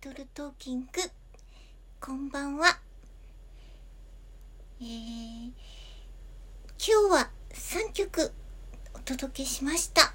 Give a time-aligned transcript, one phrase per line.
[0.00, 0.86] リトルトーキング
[2.00, 2.78] こんばんは。
[4.78, 4.86] 今
[6.78, 8.30] 日は3曲
[8.94, 10.14] お届けしました。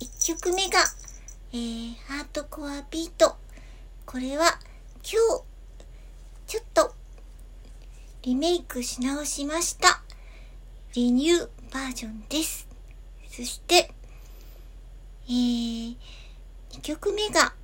[0.00, 0.80] 1曲目が、
[1.54, 3.36] えー、ハートコアビート。
[4.04, 4.58] これは
[4.96, 5.44] 今日、
[6.46, 6.94] ちょっと
[8.20, 10.02] リメイクし直しました。
[10.94, 12.68] リニューバージョンです。
[13.30, 13.90] そして、
[15.26, 15.96] えー、
[16.72, 17.54] 2曲目が、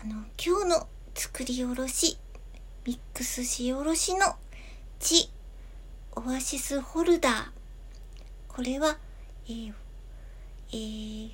[0.00, 2.18] あの、今日の作りおろし、
[2.86, 4.36] ミックスしおろしの
[5.00, 5.28] 地
[6.14, 7.44] オアシスホルダー。
[8.46, 8.96] これは
[9.48, 9.72] えー、
[10.70, 11.30] えー、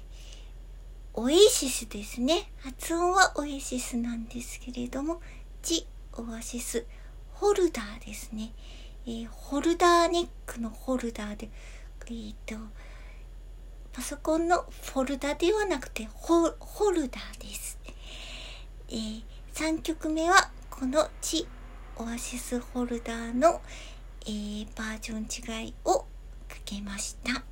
[1.13, 2.51] オエシスですね。
[2.61, 5.21] 発音はオエシスなんですけれども、
[5.63, 6.87] ジ・オアシス、
[7.35, 8.53] ホルダーですね。
[9.05, 11.51] えー、ホルダーネックのホルダーで、
[12.07, 12.55] えー、と、
[13.93, 17.84] パソコンのフォルダではなくてホホルダーです。
[18.91, 19.23] えー、
[19.55, 21.47] 3曲目はこのチ
[21.97, 23.63] オアシスホルダーの、
[24.27, 26.07] えー、バージョン違いをか
[26.67, 27.43] けました。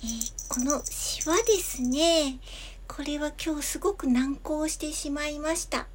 [0.00, 2.38] えー、このシワですね。
[2.86, 5.86] これは今日すごく難航してしまいました。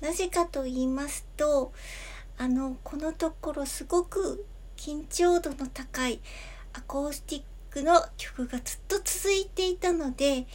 [0.00, 1.72] なぜかと言いますと、
[2.36, 4.44] あの、このところすごく
[4.76, 6.20] 緊張度の高い
[6.72, 10.46] アコースティッククの曲がずっと続いていたので、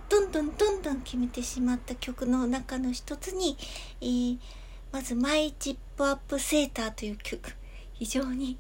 [0.10, 3.58] どんどんどんどん決めてしまった曲の中の一つに、
[4.02, 4.38] えー、
[4.92, 7.54] まず「マイ・チップアップ・セーター」という曲。
[7.96, 8.58] 非常に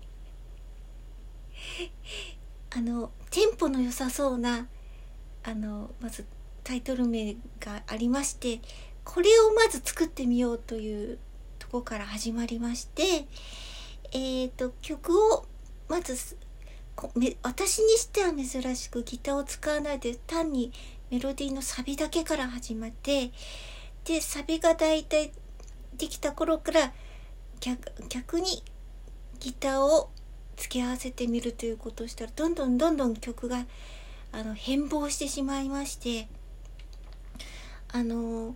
[2.73, 4.67] あのテンポの良さそうな
[5.43, 6.25] あのまず
[6.63, 8.61] タイトル名がありまして
[9.03, 11.19] これをまず作ってみようという
[11.59, 13.27] とこから始まりまして
[14.13, 15.45] え、ー、と曲を
[15.89, 16.37] まず
[17.43, 20.71] 私にしては珍しくギターを使わないで単に
[21.11, 23.31] メロディーのサビだけから始まって
[24.05, 25.31] でサビがだいたい
[25.97, 26.93] できた頃から
[27.59, 28.63] 逆逆に
[29.39, 30.09] ギターを
[30.57, 33.65] 付け合わせてみるということをしたらどんどんどんどん曲が
[34.31, 36.27] あの変貌してしまいまして
[37.91, 38.55] あの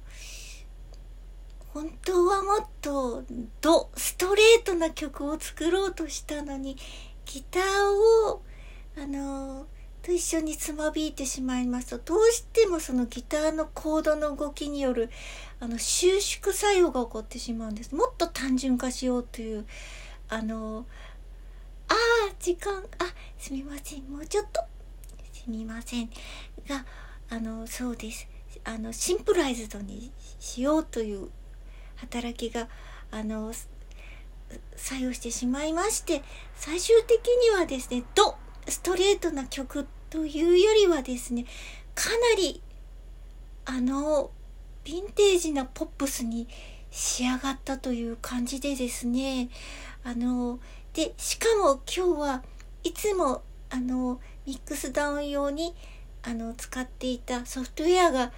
[1.73, 3.23] 本当はもっと
[3.61, 6.75] ドストレートな曲を作ろうとしたのに
[7.25, 7.63] ギター
[8.27, 8.41] を
[8.97, 9.67] あの
[10.09, 15.11] と一緒につまびいてしまいますとどうしてもそのギターのコードの動きによる
[15.59, 17.93] あの収縮作用が起こってしまうんです。
[17.93, 19.67] もっと単純化しようという
[20.27, 20.85] あの
[21.87, 22.83] ああ時間。
[22.97, 23.05] あ
[23.37, 24.03] すみません。
[24.09, 24.61] もうちょっと
[25.31, 26.09] すみません
[26.67, 26.85] が
[27.29, 28.27] あのそうです。
[28.63, 31.29] あのシンプライズドにしようという
[31.97, 32.67] 働きが
[33.11, 33.53] あの
[34.75, 36.23] 作用してしまいまして
[36.55, 38.35] 最終的にはですねド
[38.67, 41.45] ストレートな曲というよりはですね
[41.95, 42.61] かなり
[43.65, 44.31] あの
[44.85, 46.47] ヴィンテージなポップスに
[46.91, 49.49] 仕上がったという感じでですね
[50.03, 50.59] あの
[50.93, 52.43] でしかも今日は
[52.83, 55.75] いつもあのミックスダウン用に
[56.23, 58.31] あの使っていたソフトウェアが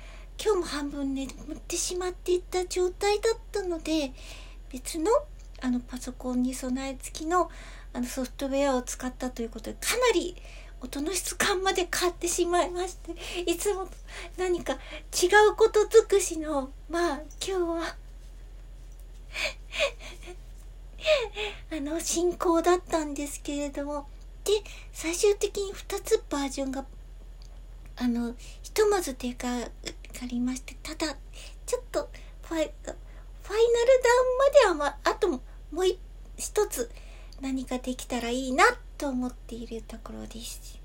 [0.43, 4.11] 今日も半分眠ってしまっていた状態だったので
[4.71, 5.11] 別の
[5.61, 7.49] あのパソコンに備え付きの
[7.93, 10.35] あのソフトウェアを使ったということでかなり
[10.81, 13.11] 音の質感まで変わってしまいまして
[13.45, 13.88] いつも
[14.38, 17.95] 何か違うこと尽くしのまあ今日は
[21.71, 24.07] あの進行だったんですけれども
[24.43, 24.51] で
[24.91, 26.85] 最終的に2つバージョンが
[27.95, 29.69] あのひとまず手が
[30.21, 31.15] かりましてただ
[31.65, 32.09] ちょっと
[32.43, 33.05] ファイファイナル
[33.43, 35.41] ダウンまでは、まあ、あともう
[36.38, 36.89] 一つ
[37.41, 40.79] 何かできたらいいなってと思っているところです。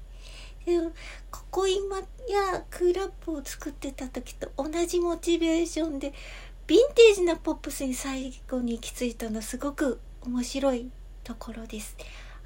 [0.64, 0.90] でも
[1.30, 6.14] ここ今やクーラップを作ってた時と同じモチベーションで
[6.66, 10.90] ヴィンテージなポップスに最後に行き着いたのすごく面白い
[11.24, 11.94] ところです。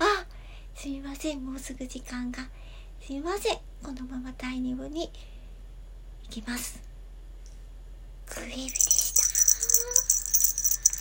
[0.01, 0.27] あ、
[0.75, 1.47] すみません。
[1.47, 2.49] もうすぐ時間が。
[3.01, 3.57] すみません。
[3.81, 5.13] このまま第2部に
[6.25, 6.83] 行きます。
[8.27, 8.90] クエル